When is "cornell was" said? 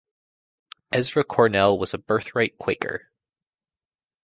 1.23-1.93